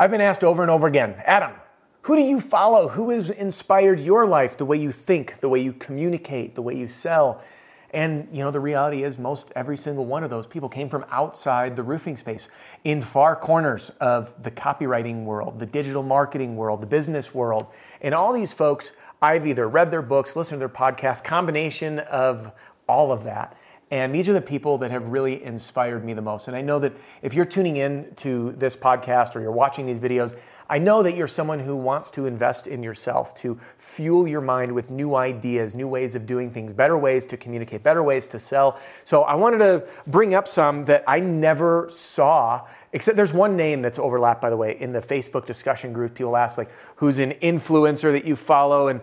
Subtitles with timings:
[0.00, 1.52] I've been asked over and over again, Adam,
[2.00, 2.88] who do you follow?
[2.88, 6.74] Who has inspired your life, the way you think, the way you communicate, the way
[6.74, 7.42] you sell?
[7.90, 11.04] And you know, the reality is most every single one of those people came from
[11.10, 12.48] outside the roofing space,
[12.82, 17.66] in far corners of the copywriting world, the digital marketing world, the business world.
[18.00, 22.52] And all these folks, I've either read their books, listened to their podcasts, combination of
[22.88, 23.54] all of that.
[23.92, 26.46] And these are the people that have really inspired me the most.
[26.46, 29.98] And I know that if you're tuning in to this podcast or you're watching these
[29.98, 34.40] videos, I know that you're someone who wants to invest in yourself, to fuel your
[34.40, 38.28] mind with new ideas, new ways of doing things, better ways to communicate, better ways
[38.28, 38.78] to sell.
[39.02, 43.82] So I wanted to bring up some that I never saw, except there's one name
[43.82, 46.14] that's overlapped, by the way, in the Facebook discussion group.
[46.14, 48.86] People ask, like, who's an influencer that you follow?
[48.86, 49.00] And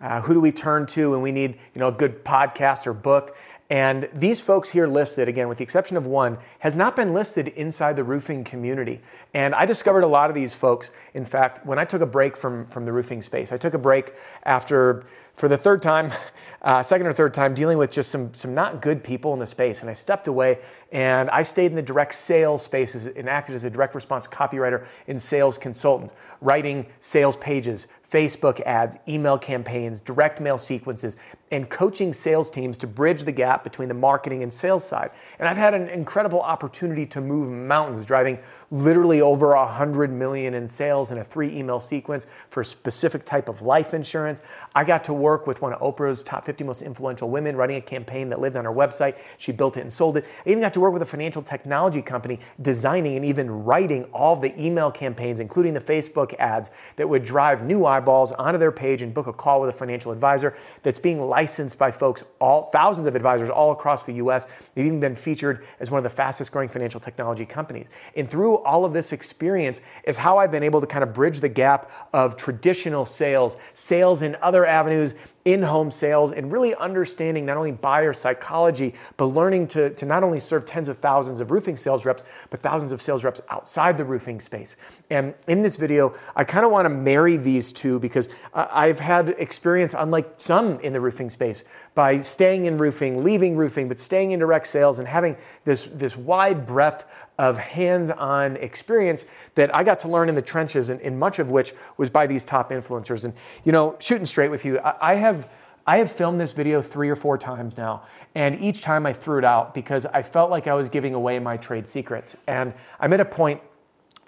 [0.00, 2.94] uh, who do we turn to when we need you know a good podcast or
[2.94, 3.36] book
[3.70, 7.48] and these folks here listed, again, with the exception of one, has not been listed
[7.48, 9.00] inside the roofing community.
[9.32, 10.90] And I discovered a lot of these folks.
[11.14, 13.78] In fact, when I took a break from, from the roofing space, I took a
[13.78, 15.04] break after,
[15.34, 16.10] for the third time,
[16.62, 19.46] uh, second or third time, dealing with just some, some not good people in the
[19.46, 19.82] space.
[19.82, 20.58] And I stepped away
[20.90, 24.84] and I stayed in the direct sales spaces and acted as a direct response copywriter
[25.06, 31.16] and sales consultant, writing sales pages, Facebook ads, email campaigns, direct mail sequences,
[31.52, 35.10] and coaching sales teams to bridge the gap between the marketing and sales side.
[35.38, 38.38] And I've had an incredible opportunity to move mountains, driving
[38.70, 43.24] literally over a hundred million in sales in a three email sequence for a specific
[43.24, 44.40] type of life insurance.
[44.74, 47.80] I got to work with one of Oprah's top 50 most influential women, running a
[47.80, 49.18] campaign that lived on her website.
[49.38, 50.24] She built it and sold it.
[50.44, 54.34] I even got to work with a financial technology company, designing and even writing all
[54.34, 59.02] the email campaigns, including the Facebook ads that would drive new eyeballs onto their page
[59.02, 63.06] and book a call with a financial advisor that's being licensed by folks, all thousands
[63.06, 64.46] of advisors all across the US.
[64.74, 67.88] They've even been featured as one of the fastest growing financial technology companies.
[68.16, 71.40] And through all of this experience is how I've been able to kind of bridge
[71.40, 77.46] the gap of traditional sales, sales in other avenues, in home sales and really understanding
[77.46, 81.50] not only buyer psychology, but learning to, to not only serve tens of thousands of
[81.50, 84.76] roofing sales reps, but thousands of sales reps outside the roofing space.
[85.08, 89.30] And in this video, I kind of want to marry these two because I've had
[89.30, 91.64] experience, unlike some in the roofing space,
[91.94, 96.16] by staying in roofing, leaving roofing, but staying in direct sales and having this, this
[96.16, 97.04] wide breadth
[97.38, 99.24] of hands on experience
[99.54, 102.26] that I got to learn in the trenches, and, and, much of which was by
[102.26, 103.24] these top influencers.
[103.24, 103.34] And,
[103.64, 105.48] you know, shooting straight with you, I, I have.
[105.86, 108.02] I have filmed this video three or four times now,
[108.34, 111.38] and each time I threw it out because I felt like I was giving away
[111.38, 112.36] my trade secrets.
[112.46, 113.60] And I'm at a point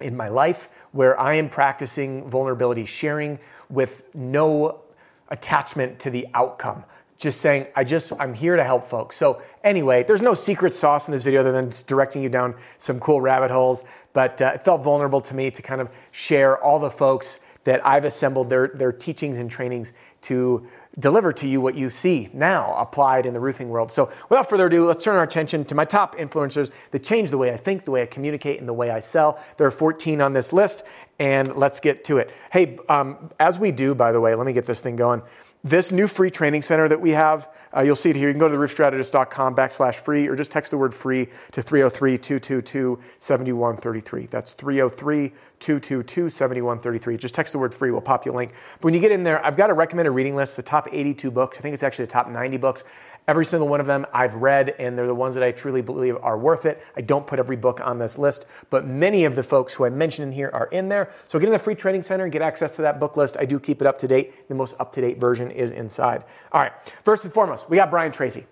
[0.02, 3.38] in my life where I am practicing vulnerability sharing
[3.70, 4.82] with no
[5.28, 6.84] attachment to the outcome
[7.22, 9.16] just saying, I just, I'm here to help folks.
[9.16, 12.98] So, anyway, there's no secret sauce in this video other than directing you down some
[12.98, 13.84] cool rabbit holes.
[14.12, 17.86] But uh, it felt vulnerable to me to kind of share all the folks that
[17.86, 20.66] I've assembled their, their teachings and trainings to
[20.98, 23.90] deliver to you what you see now applied in the roofing world.
[23.90, 27.38] So, without further ado, let's turn our attention to my top influencers that change the
[27.38, 29.42] way I think, the way I communicate, and the way I sell.
[29.56, 30.84] There are 14 on this list,
[31.18, 32.30] and let's get to it.
[32.52, 35.22] Hey, um, as we do, by the way, let me get this thing going.
[35.64, 38.26] This new free training center that we have, uh, you'll see it here.
[38.26, 42.18] You can go to theroofstrategist.com backslash free or just text the word free to 303
[42.18, 44.26] 222 7133.
[44.26, 45.28] That's 303
[45.60, 47.16] 222 7133.
[47.16, 48.54] Just text the word free, we'll pop you a link.
[48.80, 51.30] But when you get in there, I've got a recommended reading list, the top 82
[51.30, 51.58] books.
[51.58, 52.82] I think it's actually the top 90 books.
[53.28, 56.16] Every single one of them I've read, and they're the ones that I truly believe
[56.22, 56.82] are worth it.
[56.96, 59.90] I don't put every book on this list, but many of the folks who I
[59.90, 61.12] mentioned in here are in there.
[61.28, 63.36] So get in the free training center and get access to that book list.
[63.38, 64.48] I do keep it up to date.
[64.48, 66.24] The most up to date version is inside.
[66.50, 66.72] All right,
[67.04, 68.46] first and foremost, we got Brian Tracy.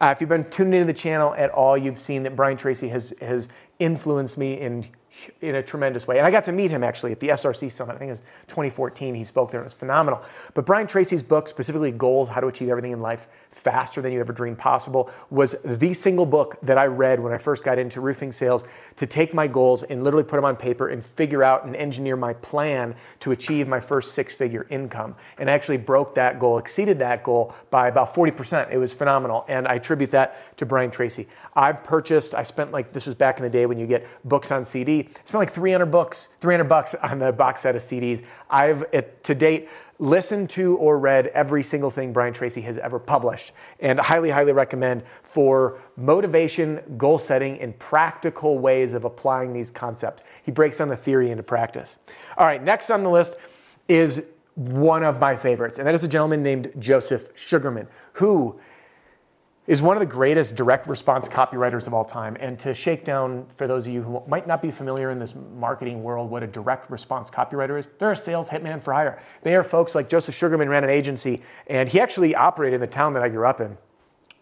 [0.00, 2.88] Uh, if you've been tuned into the channel at all, you've seen that Brian Tracy
[2.88, 3.48] has, has
[3.78, 4.86] influenced me in
[5.40, 6.18] in a tremendous way.
[6.18, 7.94] And I got to meet him actually at the SRC Summit.
[7.94, 9.14] I think it was 2014.
[9.14, 10.22] He spoke there and it was phenomenal.
[10.54, 14.20] But Brian Tracy's book, specifically Goals How to Achieve Everything in Life Faster Than You
[14.20, 18.00] Ever Dreamed Possible, was the single book that I read when I first got into
[18.00, 18.64] roofing sales
[18.96, 22.16] to take my goals and literally put them on paper and figure out and engineer
[22.16, 25.14] my plan to achieve my first six figure income.
[25.38, 28.70] And I actually broke that goal, exceeded that goal by about 40%.
[28.70, 29.44] It was phenomenal.
[29.48, 31.26] And I attribute that to Brian Tracy.
[31.56, 34.50] I purchased, I spent like, this was back in the day when you get books
[34.50, 35.07] on CD.
[35.24, 38.22] Spent like 300 books, 300 bucks on the box set of CDs.
[38.50, 38.84] I've
[39.22, 39.68] to date
[39.98, 44.52] listened to or read every single thing Brian Tracy has ever published, and highly, highly
[44.52, 50.22] recommend for motivation, goal setting, and practical ways of applying these concepts.
[50.44, 51.96] He breaks down the theory into practice.
[52.36, 53.36] All right, next on the list
[53.88, 54.24] is
[54.54, 58.58] one of my favorites, and that is a gentleman named Joseph Sugarman, who
[59.68, 62.36] is one of the greatest direct response copywriters of all time.
[62.40, 65.34] And to shake down, for those of you who might not be familiar in this
[65.54, 69.20] marketing world, what a direct response copywriter is, they're a sales hitman for hire.
[69.42, 72.86] They are folks like Joseph Sugarman ran an agency, and he actually operated in the
[72.86, 73.76] town that I grew up in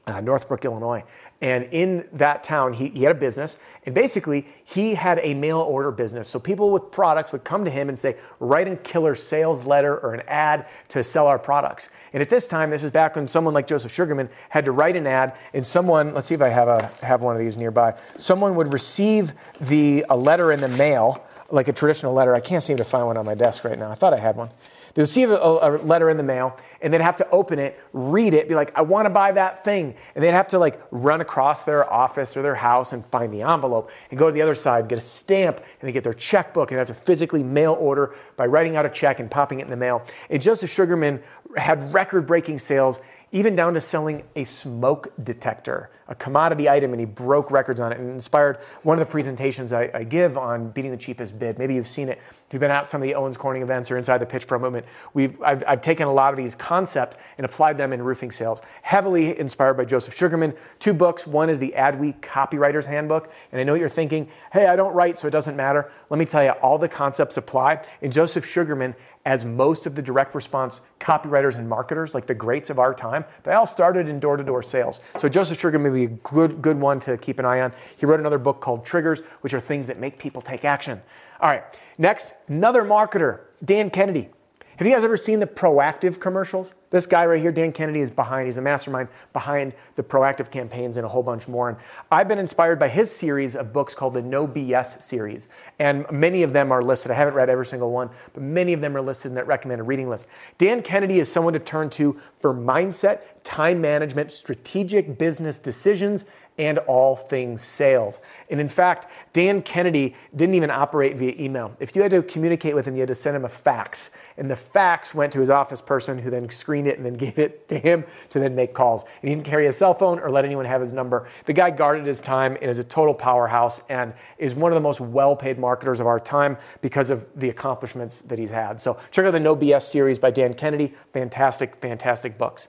[0.07, 1.03] uh, Northbrook, Illinois.
[1.41, 3.59] And in that town, he, he, had a business.
[3.85, 6.29] And basically, he had a mail order business.
[6.29, 9.99] So people with products would come to him and say, write a killer sales letter
[9.99, 11.89] or an ad to sell our products.
[12.13, 14.95] And at this time, this is back when someone like Joseph Sugarman had to write
[14.95, 17.99] an ad, and someone, let's see if I have, a, have one of these nearby,
[18.17, 22.33] someone would receive the, a letter in the mail, like a traditional letter.
[22.35, 23.91] I can't seem to find one on my desk right now.
[23.91, 24.51] I thought I had one.
[24.97, 28.33] They'll receive a, a letter in the mail and they'd have to open it, read
[28.33, 29.95] it, be like, I want to buy that thing.
[30.15, 33.43] And they'd have to like run across their office or their house and find the
[33.43, 36.71] envelope and go to the other side, get a stamp, and they get their checkbook
[36.71, 39.71] and have to physically mail order by writing out a check and popping it in
[39.71, 40.03] the mail.
[40.31, 41.23] And Joseph Sugarman
[41.59, 42.99] had record breaking sales
[43.37, 47.93] even down to selling a smoke detector, a commodity item, and he broke records on
[47.93, 51.59] it and inspired one of the presentations I, I, give on beating the cheapest bid.
[51.59, 52.17] Maybe you've seen it.
[52.17, 54.59] If you've been at some of the Owens Corning events or inside the Pitch Pro
[54.59, 58.31] movement, we've, I've, I've taken a lot of these concepts and applied them in roofing
[58.31, 58.63] sales.
[58.81, 60.55] Heavily inspired by Joseph Sugarman.
[60.79, 61.27] Two books.
[61.27, 63.31] One is the Adweek Copywriter's Handbook.
[63.53, 65.91] And I know you're thinking, hey, I don't write, so it doesn't matter.
[66.09, 67.85] Let me tell you, all the concepts apply.
[68.01, 68.95] And Joseph Sugarman
[69.27, 73.25] as most of the direct response copywriters and marketers, like the greats of our time,
[73.43, 75.01] they all started in door to door sales.
[75.19, 77.73] So Joseph Trigger may be a good, good one to keep an eye on.
[77.97, 81.03] He wrote another book called Triggers, which are things that make people take action.
[81.41, 81.65] All right,
[81.99, 84.31] next, another marketer, Dan Kennedy.
[84.77, 86.75] Have you guys ever seen the Proactiv commercials?
[86.91, 88.47] This guy right here, Dan Kennedy, is behind.
[88.47, 91.71] He's the mastermind behind the Proactiv campaigns and a whole bunch more.
[91.71, 91.79] And
[92.13, 95.49] I've been inspired by his series of books called the No BS series.
[95.79, 97.11] And many of them are listed.
[97.11, 99.85] I haven't read every single one, but many of them are listed in that recommended
[99.85, 100.29] reading list.
[100.59, 106.25] Dan Kennedy is someone to turn to for mindset, time management, strategic business decisions,
[106.59, 108.21] and all things sales.
[108.51, 111.77] And in fact, Dan Kennedy didn't even operate via email.
[111.81, 114.11] If you had to communicate with him, you had to send him a fax.
[114.39, 116.49] And the fax went to his office person who then
[116.85, 119.05] it and then gave it to him to then make calls.
[119.23, 121.27] And he didn't carry a cell phone or let anyone have his number.
[121.47, 124.83] The guy guarded his time and is a total powerhouse and is one of the
[124.83, 128.79] most well paid marketers of our time because of the accomplishments that he's had.
[128.79, 130.93] So check out the No BS series by Dan Kennedy.
[131.15, 132.69] Fantastic, fantastic books.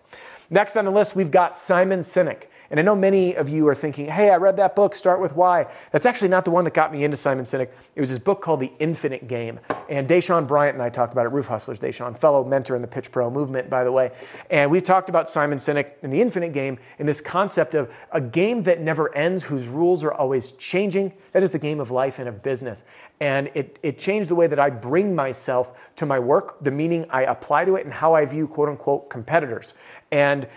[0.50, 2.44] Next on the list, we've got Simon Sinek.
[2.70, 5.36] And I know many of you are thinking, hey, I read that book, Start With
[5.36, 5.68] Why.
[5.92, 7.70] That's actually not the one that got me into Simon Sinek.
[7.96, 9.60] It was his book called The Infinite Game.
[9.90, 12.88] And Deshaun Bryant and I talked about it, Roof Hustlers, Deshaun, fellow mentor in the
[12.88, 14.12] Pitch Pro movement, by the way.
[14.50, 18.20] And we talked about Simon Sinek and The Infinite Game and this concept of a
[18.20, 21.14] game that never ends, whose rules are always changing.
[21.32, 22.84] That is the game of life and of business.
[23.20, 27.06] And it, it changed the way that I bring myself to my work, the meaning
[27.10, 29.74] I apply to it, and how I view quote unquote competitors.
[30.12, 30.48] And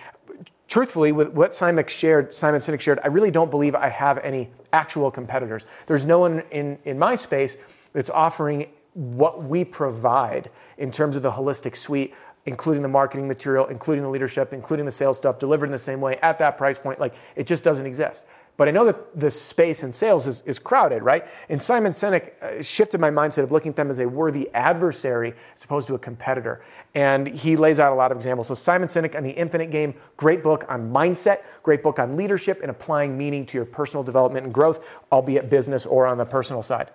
[0.71, 4.49] truthfully, with what Simon shared, Simon Sinek shared, I really don't believe I have any
[4.73, 5.67] actual competitors.
[5.87, 7.59] There's no one in, in my space
[7.93, 12.15] that's offering what we provide in terms of the holistic suite,
[12.47, 16.01] including the marketing material, including the leadership, including the sales stuff, delivered in the same
[16.01, 16.99] way at that price point.
[17.01, 18.25] Like it just doesn't exist.
[18.61, 21.27] But I know that the space in sales is, is crowded, right?
[21.49, 25.33] And Simon Sinek uh, shifted my mindset of looking at them as a worthy adversary
[25.57, 26.61] as opposed to a competitor.
[26.95, 28.49] And he lays out a lot of examples.
[28.49, 32.61] So, Simon Sinek and the Infinite Game, great book on mindset, great book on leadership
[32.61, 36.63] and applying meaning to your personal development and growth, albeit business or on the personal
[36.63, 36.91] side.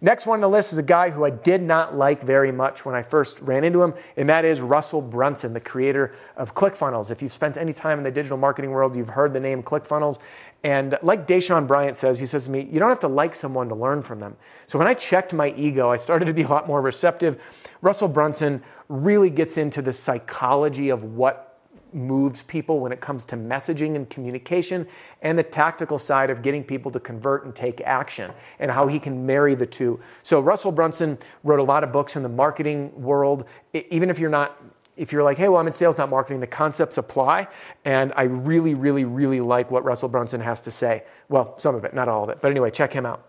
[0.00, 2.84] Next one on the list is a guy who I did not like very much
[2.84, 7.10] when I first ran into him, and that is Russell Brunson, the creator of ClickFunnels.
[7.10, 10.18] If you've spent any time in the digital marketing world, you've heard the name ClickFunnels.
[10.64, 13.68] And like Deshaun Bryant says, he says to me, you don't have to like someone
[13.68, 14.36] to learn from them.
[14.66, 17.40] So when I checked my ego, I started to be a lot more receptive.
[17.82, 21.45] Russell Brunson really gets into the psychology of what
[21.96, 24.86] moves people when it comes to messaging and communication,
[25.22, 28.98] and the tactical side of getting people to convert and take action, and how he
[28.98, 29.98] can marry the two.
[30.22, 33.44] So, Russell Brunson wrote a lot of books in the marketing world.
[33.72, 34.62] Even if you're not
[34.96, 37.48] if you're like, hey, well, I'm in sales, not marketing, the concepts apply.
[37.84, 41.04] And I really, really, really like what Russell Brunson has to say.
[41.28, 42.38] Well, some of it, not all of it.
[42.40, 43.26] But anyway, check him out.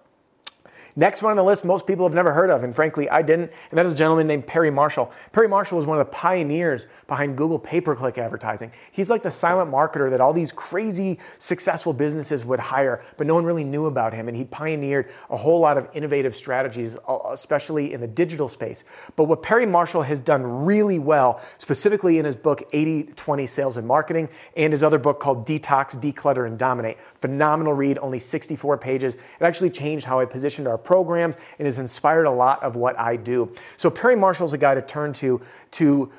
[0.98, 3.52] Next one on the list, most people have never heard of, and frankly, I didn't,
[3.70, 5.12] and that is a gentleman named Perry Marshall.
[5.32, 8.72] Perry Marshall was one of the pioneers behind Google pay per click advertising.
[8.92, 13.36] He's like the silent marketer that all these crazy, successful businesses would hire, but no
[13.36, 16.98] one really knew about him, and he pioneered a whole lot of innovative strategies,
[17.30, 18.84] especially in the digital space.
[19.16, 23.78] But what Perry Marshall has done really well, specifically in his book 80 20 Sales
[23.78, 27.00] and Marketing, and his other book called Detox, Declutter, and Dominate.
[27.22, 29.14] Phenomenal read, only 64 pages.
[29.14, 32.98] It actually changed how I positioned our programs and has inspired a lot of what
[32.98, 33.54] I do.
[33.76, 35.42] So Perry Marshall's a guy to turn to
[35.72, 36.12] to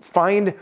[0.00, 0.54] find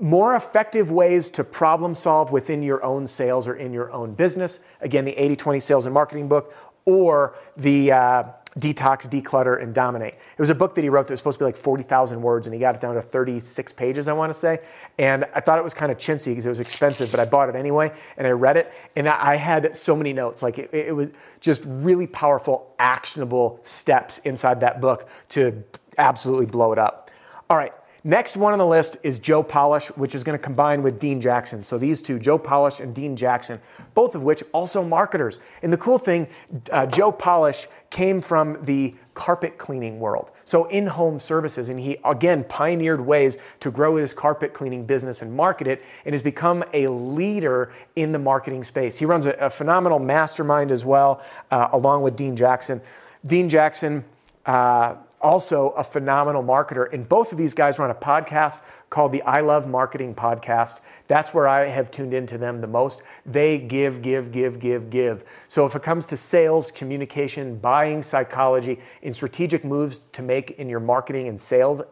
[0.00, 4.58] more effective ways to problem solve within your own sales or in your own business.
[4.80, 6.52] Again, the 80 20 sales and marketing book,
[6.84, 8.24] or the uh,
[8.58, 10.14] Detox, Declutter, and Dominate.
[10.14, 12.46] It was a book that he wrote that was supposed to be like 40,000 words,
[12.46, 14.60] and he got it down to 36 pages, I want to say.
[14.98, 17.48] And I thought it was kind of chintzy because it was expensive, but I bought
[17.48, 20.42] it anyway, and I read it, and I had so many notes.
[20.42, 21.08] Like it, it was
[21.40, 25.62] just really powerful, actionable steps inside that book to
[25.98, 27.10] absolutely blow it up.
[27.50, 27.72] All right.
[28.06, 31.20] Next one on the list is Joe Polish, which is going to combine with Dean
[31.20, 31.64] Jackson.
[31.64, 33.58] So these two, Joe Polish and Dean Jackson,
[33.94, 35.40] both of which also marketers.
[35.60, 36.28] And the cool thing,
[36.70, 40.30] uh, Joe Polish came from the carpet cleaning world.
[40.44, 41.68] So in home services.
[41.68, 46.14] And he, again, pioneered ways to grow his carpet cleaning business and market it and
[46.14, 48.96] has become a leader in the marketing space.
[48.96, 51.20] He runs a, a phenomenal mastermind as well,
[51.50, 52.80] uh, along with Dean Jackson.
[53.26, 54.04] Dean Jackson,
[54.44, 54.94] uh,
[55.26, 56.92] also a phenomenal marketer.
[56.92, 60.80] And both of these guys run a podcast called the I Love Marketing Podcast.
[61.08, 63.02] That's where I have tuned into them the most.
[63.26, 65.24] They give, give, give, give, give.
[65.48, 70.68] So if it comes to sales, communication, buying psychology, and strategic moves to make in
[70.68, 71.82] your marketing and sales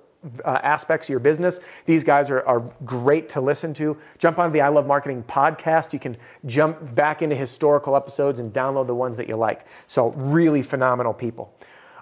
[0.43, 1.61] uh, aspects of your business.
[1.85, 3.99] These guys are, are great to listen to.
[4.17, 5.93] Jump onto the I Love Marketing podcast.
[5.93, 9.67] You can jump back into historical episodes and download the ones that you like.
[9.87, 11.53] So, really phenomenal people.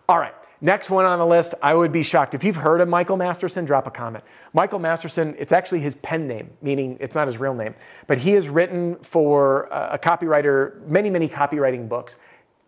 [0.08, 0.34] All right.
[0.64, 2.37] Next one on the list, I would be shocked.
[2.37, 4.23] If you've heard of Michael Masterson, drop a comment.
[4.52, 7.75] Michael Masterson, it's actually his pen name, meaning it's not his real name,
[8.07, 12.14] but he has written for uh, a copywriter, many, many copywriting books.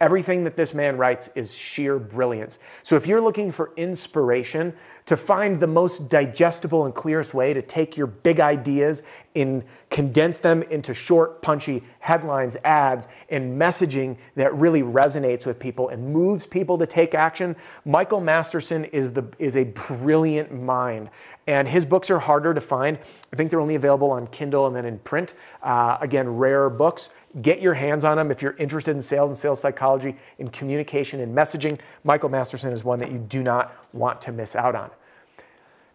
[0.04, 2.58] Everything that this man writes is sheer brilliance.
[2.82, 4.74] So if you're looking for inspiration
[5.06, 9.02] to find the most digestible and clearest way to take your big ideas
[9.34, 15.88] and condense them into short, punchy headlines, ads, and messaging that really resonates with people
[15.88, 17.56] and moves people to take action,
[17.86, 21.08] Michael Masterson is the is a brilliant mind.
[21.46, 22.98] And his books are harder to find.
[23.32, 25.32] I think they're only available on Kindle and then in print.
[25.62, 27.08] Uh, again, rare books.
[27.42, 31.20] Get your hands on them if you're interested in sales and sales psychology, in communication
[31.20, 31.78] and messaging.
[32.04, 34.90] Michael Masterson is one that you do not want to miss out on.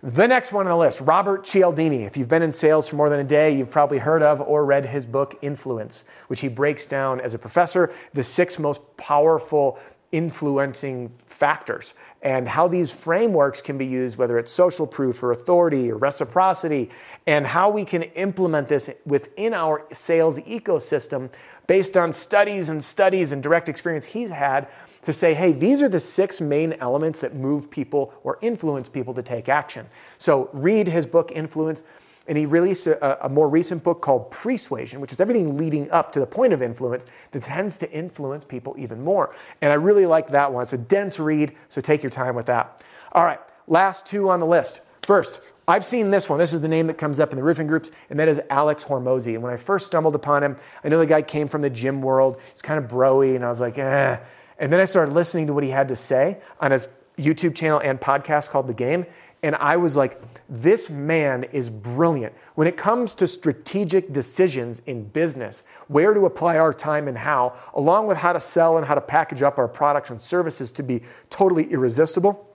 [0.02, 2.06] The next one on the list, Robert Cialdini.
[2.06, 4.64] If you've been in sales for more than a day, you've probably heard of or
[4.64, 9.78] read his book, Influence, which he breaks down as a professor the six most powerful
[10.12, 15.92] influencing factors and how these frameworks can be used, whether it's social proof or authority
[15.92, 16.90] or reciprocity,
[17.28, 21.32] and how we can implement this within our sales ecosystem
[21.68, 24.68] based on studies and studies and direct experience he's had
[25.04, 29.14] to say, hey, these are the six main elements that move people or influence people
[29.14, 29.86] to take action.
[30.18, 31.84] So read his book, Influence
[32.30, 36.12] and he released a, a, more recent book called Persuasion, which is everything leading up
[36.12, 39.36] to the point of influence that tends to influence people even more.
[39.62, 40.62] And I really like that one.
[40.62, 42.84] It's a dense read, so take your time with that.
[43.14, 44.82] All right, last two on the list.
[45.02, 46.38] First, I've seen this one.
[46.38, 48.84] This is the name that comes up in the roofing groups, and that is Alex
[48.84, 49.34] Hormozi.
[49.34, 52.00] And when I first stumbled upon him, I know the guy came from the gym
[52.00, 52.40] world.
[52.52, 54.20] He's kind of broy, and I was like, eh.
[54.60, 57.80] And then I started listening to what he had to say on his YouTube channel
[57.84, 59.06] and podcast called The Game.
[59.42, 62.34] And I was like, this man is brilliant.
[62.56, 67.56] When it comes to strategic decisions in business, where to apply our time and how,
[67.74, 70.84] along with how to sell and how to package up our products and services to
[70.84, 72.49] be totally irresistible,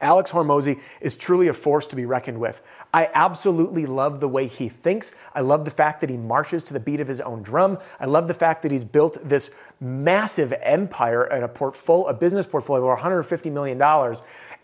[0.00, 2.60] Alex Hormozi is truly a force to be reckoned with.
[2.92, 5.12] I absolutely love the way he thinks.
[5.32, 7.78] I love the fact that he marches to the beat of his own drum.
[8.00, 9.50] I love the fact that he's built this
[9.80, 13.80] massive empire and a portfolio, a business portfolio of over $150 million,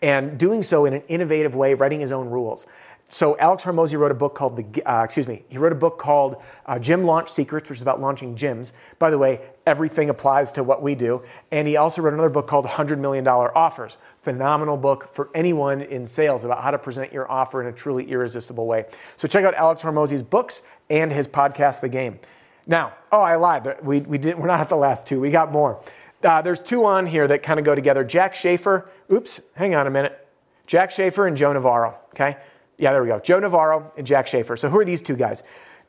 [0.02, 2.66] and doing so in an innovative way, writing his own rules.
[3.12, 5.99] So Alex Hormozi wrote a book called the, uh, excuse me, he wrote a book
[5.99, 8.73] called uh, Gym Launch Secrets, which is about launching gyms.
[8.99, 11.23] By the way, everything applies to what we do.
[11.50, 13.99] And he also wrote another book called $100 Million Offers.
[14.23, 18.11] Phenomenal book for anyone in sales about how to present your offer in a truly
[18.11, 18.87] irresistible way.
[19.19, 22.19] So check out Alex Hormozi's books and his podcast, The Game.
[22.66, 23.76] Now, oh, I lied.
[23.83, 25.21] We, we didn't, we're not at the last two.
[25.21, 25.83] We got more.
[26.25, 28.04] Uh, there's two on here that kind of go together.
[28.04, 30.26] Jack Schafer, oops, hang on a minute.
[30.66, 32.38] Jack Schafer and Joe Navarro, okay?
[32.78, 33.20] Yeah, there we go.
[33.20, 34.58] Joe Navarro and Jack Schafer.
[34.58, 35.42] So who are these two guys?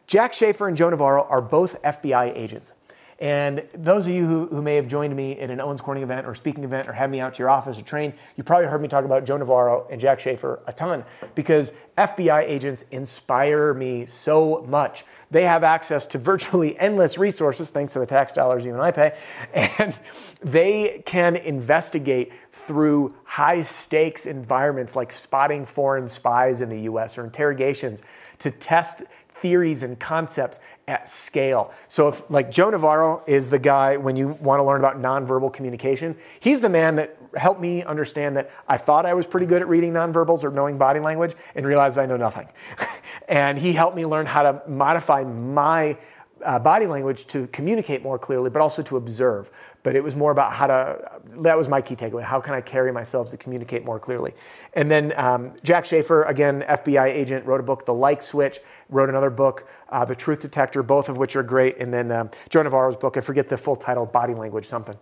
[0.08, 2.74] Jack Schafer and Joe Navarro are both FBI agents.
[3.20, 6.26] And those of you who, who may have joined me at an Owens Corning event
[6.26, 8.82] or speaking event or had me out to your office or train, you probably heard
[8.82, 11.04] me talk about Joe Navarro and Jack Schafer a ton
[11.36, 15.06] because FBI agents inspire me so much.
[15.32, 18.92] They have access to virtually endless resources thanks to the tax dollars you and I
[18.92, 19.18] pay,
[19.54, 19.98] and
[20.42, 27.24] they can investigate through high stakes environments like spotting foreign spies in the US or
[27.24, 28.02] interrogations
[28.40, 29.04] to test
[29.44, 31.74] theories and concepts at scale.
[31.90, 35.52] So if like Joe Navarro is the guy when you want to learn about nonverbal
[35.52, 39.62] communication, he's the man that helped me understand that I thought I was pretty good
[39.62, 42.48] at reading nonverbals or knowing body language and realized I know nothing.
[43.28, 45.98] And he helped me learn how to modify my
[46.46, 49.52] uh, body language to communicate more clearly, but also to observe.
[49.84, 52.24] But it was more about how to, that was my key takeaway.
[52.24, 54.34] How can I carry myself to communicate more clearly?
[54.74, 58.60] And then um, Jack Schafer, again, FBI agent, wrote a book, The Like Switch,
[58.90, 61.78] wrote another book, uh, The Truth Detector, both of which are great.
[61.78, 64.98] And then um, Joe Navarro's book, I forget the full title, Body Language something.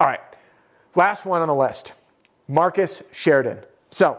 [0.00, 0.20] All right,
[0.94, 1.94] last one on the list
[2.48, 3.58] Marcus Sheridan.
[3.90, 4.18] So,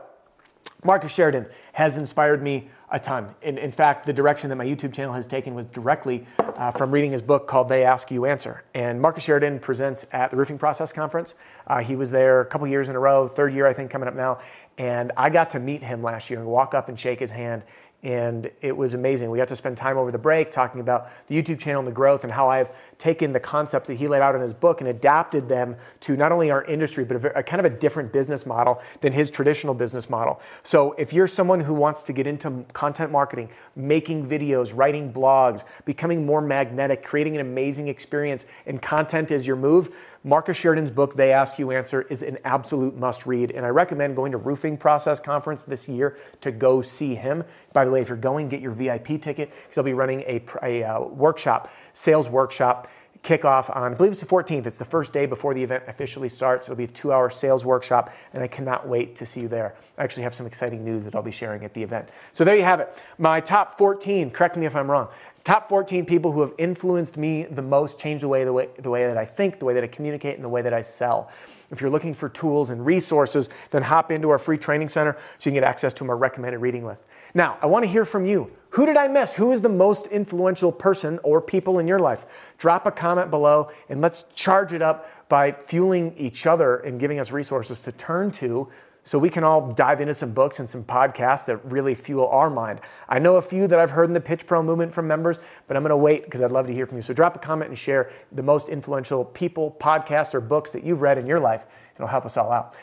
[0.83, 3.33] Marcus Sheridan has inspired me a ton.
[3.41, 6.91] In, in, fact, the direction that my YouTube channel has taken was directly uh, from
[6.91, 8.63] reading his book called They Ask You Answer.
[8.73, 11.35] And Marcus Sheridan presents at the Roofing Process Conference.
[11.67, 14.07] Uh, he was there a couple years in a row, third year, I think, coming
[14.07, 14.39] up now.
[14.77, 17.63] And I got to meet him last year and walk up and shake his hand
[18.03, 19.29] and it was amazing.
[19.29, 21.91] We got to spend time over the break talking about the YouTube channel and the
[21.91, 24.89] growth and how I've taken the concepts that he laid out in his book and
[24.89, 28.45] adapted them to not only our industry, but a, a, kind of a different business
[28.45, 30.41] model than his traditional business model.
[30.63, 35.63] So if you're someone who wants to get into content marketing, making videos, writing blogs,
[35.85, 41.15] becoming more magnetic, creating an amazing experience, and content is your move, Marcus Sheridan's book,
[41.15, 43.49] They Ask You Answer, is an absolute must read.
[43.51, 47.43] And I recommend going to Roofing Process Conference this year to go see him.
[47.73, 50.43] By the way, if you're going, get your VIP ticket because I'll be running a,
[50.61, 52.87] a uh, workshop, sales workshop
[53.23, 54.65] kickoff on, I believe it's the 14th.
[54.65, 56.67] It's the first day before the event officially starts.
[56.67, 59.75] It'll be a two hour sales workshop, and I cannot wait to see you there.
[59.97, 62.09] I actually have some exciting news that I'll be sharing at the event.
[62.31, 62.93] So there you have it.
[63.17, 65.09] My top 14, correct me if I'm wrong,
[65.43, 68.89] top 14 people who have influenced me the most, changed the way, the way, the
[68.89, 71.29] way that I think, the way that I communicate, and the way that I sell.
[71.69, 75.49] If you're looking for tools and resources, then hop into our free training center so
[75.49, 77.07] you can get access to my recommended reading list.
[77.33, 78.51] Now, I want to hear from you.
[78.71, 79.35] Who did I miss?
[79.35, 82.25] Who is the most influential person or people in your life?
[82.57, 87.19] Drop a comment below and let's charge it up by fueling each other and giving
[87.19, 88.69] us resources to turn to
[89.03, 92.49] so we can all dive into some books and some podcasts that really fuel our
[92.49, 92.79] mind.
[93.09, 95.75] I know a few that I've heard in the Pitch Pro movement from members, but
[95.75, 97.01] I'm going to wait because I'd love to hear from you.
[97.01, 101.01] So drop a comment and share the most influential people, podcasts, or books that you've
[101.01, 101.65] read in your life.
[101.95, 102.75] It'll help us all out.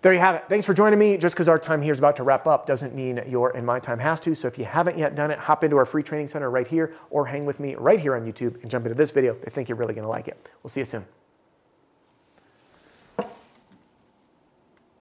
[0.00, 0.44] There you have it.
[0.48, 1.16] Thanks for joining me.
[1.16, 3.80] Just because our time here is about to wrap up doesn't mean your and my
[3.80, 4.34] time has to.
[4.34, 6.94] So if you haven't yet done it, hop into our free training center right here
[7.10, 9.36] or hang with me right here on YouTube and jump into this video.
[9.44, 10.50] I think you're really going to like it.
[10.62, 11.04] We'll see you soon.